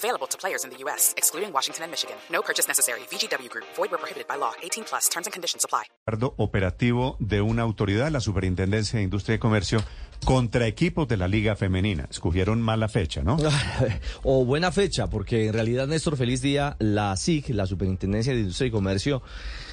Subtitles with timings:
[0.00, 2.16] Available to players in the U.S., excluding Washington and Michigan.
[2.32, 3.00] No purchase necessary.
[3.10, 3.66] VGW Group.
[3.76, 4.52] Void where prohibited by law.
[4.62, 5.10] 18 plus.
[5.10, 5.84] Terms and conditions apply.
[6.38, 9.82] Operativo de una autoridad, la Superintendencia de Industria y Comercio,
[10.24, 12.06] contra equipos de la Liga Femenina.
[12.10, 13.36] Escogieron mala fecha, ¿no?
[14.22, 18.68] o buena fecha, porque en realidad, Néstor, feliz día, la SIC, la Superintendencia de Industria
[18.68, 19.22] y Comercio,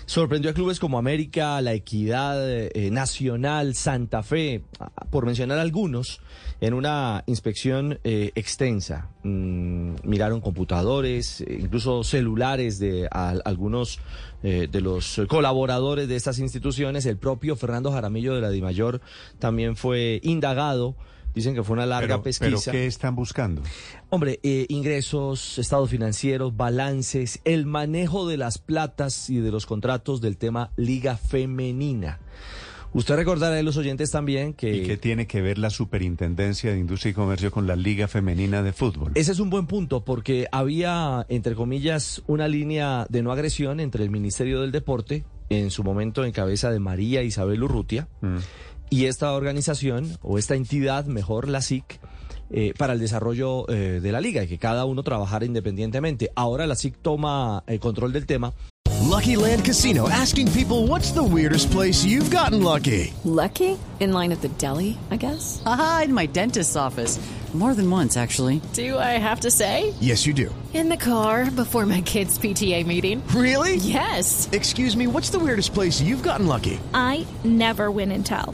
[0.07, 4.63] sorprendió a clubes como América, La Equidad, eh, Nacional, Santa Fe,
[5.11, 6.21] por mencionar algunos,
[6.61, 9.09] en una inspección eh, extensa.
[9.23, 13.99] Mm, miraron computadores, eh, incluso celulares de algunos
[14.43, 17.05] de los colaboradores de estas instituciones.
[17.05, 19.01] El propio Fernando Jaramillo de la DIMAYOR
[19.39, 20.95] también fue indagado.
[21.33, 22.71] Dicen que fue una larga pesquisa.
[22.71, 23.61] ¿Pero qué están buscando?
[24.09, 30.19] Hombre, eh, ingresos, estados financieros, balances, el manejo de las platas y de los contratos
[30.19, 32.19] del tema Liga Femenina.
[32.93, 34.75] Usted recordará a los oyentes también que...
[34.75, 38.63] ¿Y qué tiene que ver la Superintendencia de Industria y Comercio con la Liga Femenina
[38.63, 39.11] de Fútbol?
[39.13, 44.03] Ese es un buen punto porque había, entre comillas, una línea de no agresión entre
[44.03, 48.37] el Ministerio del Deporte, en su momento en cabeza de María Isabel Urrutia, mm
[48.89, 51.99] y esta organización, o esta entidad, mejor la SIC,
[52.49, 56.31] eh, para el desarrollo eh, de la liga y que cada uno trabajara independientemente.
[56.35, 58.53] Ahora la SIC toma el control del tema.
[59.03, 63.13] Lucky Land Casino, asking people what's the weirdest place you've gotten lucky.
[63.23, 63.77] Lucky?
[63.99, 65.61] In line at the deli, I guess.
[65.65, 67.19] Aha, in my dentist's office.
[67.53, 68.61] More than once, actually.
[68.73, 69.93] Do I have to say?
[69.99, 70.53] Yes, you do.
[70.73, 73.25] In the car before my kids' PTA meeting.
[73.29, 73.77] Really?
[73.77, 74.47] Yes.
[74.51, 76.79] Excuse me, what's the weirdest place you've gotten lucky?
[76.93, 78.53] I never win and tell.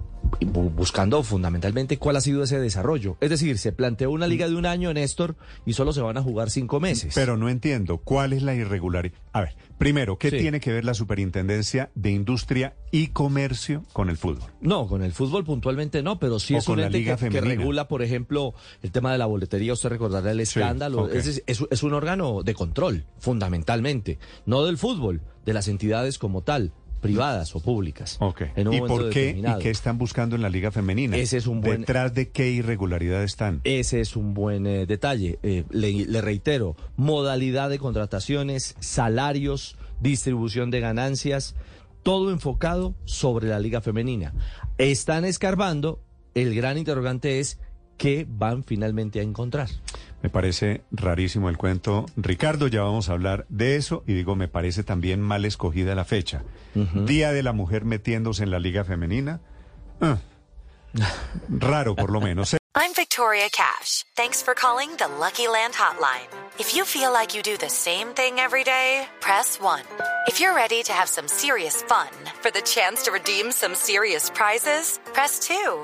[0.45, 3.17] buscando fundamentalmente cuál ha sido ese desarrollo.
[3.19, 6.23] Es decir, se planteó una liga de un año, Néstor, y solo se van a
[6.23, 7.13] jugar cinco meses.
[7.15, 9.15] Pero no entiendo, ¿cuál es la irregularidad?
[9.33, 14.17] A ver, primero, ¿qué tiene que ver la Superintendencia de Industria y Comercio con el
[14.17, 14.51] fútbol?
[14.61, 18.01] No, con el fútbol puntualmente no, pero sí es una liga que, que, regula, por
[18.01, 21.09] ejemplo, el tema de la boletería, usted recordará el escándalo.
[21.09, 26.73] es, es un órgano de control, fundamentalmente, no del fútbol, de las entidades como tal
[27.01, 28.17] privadas o públicas.
[28.19, 28.43] Ok.
[28.55, 31.17] ¿Y por qué y qué están buscando en la liga femenina?
[31.17, 33.61] Ese es un buen detrás de qué irregularidad están.
[33.63, 35.39] Ese es un buen eh, detalle.
[35.43, 41.55] Eh, le, reitero, modalidad de contrataciones, salarios, distribución de ganancias,
[42.03, 44.33] todo enfocado sobre la liga femenina.
[44.77, 45.99] Están escarbando.
[46.33, 47.59] El gran interrogante es
[47.97, 49.67] qué van finalmente a encontrar.
[50.23, 52.05] Me parece rarísimo el cuento.
[52.15, 56.05] Ricardo, ya vamos a hablar de eso y digo, me parece también mal escogida la
[56.05, 56.43] fecha.
[56.73, 59.41] Día de la mujer metiéndose en la liga femenina.
[59.99, 60.17] Ah,
[61.49, 62.55] raro por lo menos.
[62.73, 64.05] I'm Victoria Cash.
[64.15, 66.27] Thanks for calling the Lucky Land Hotline.
[66.57, 69.81] If you feel like you do the same thing every day, press 1.
[70.27, 72.07] If you're ready to have some serious fun
[72.41, 75.83] for the chance to redeem some serious prizes, press 2.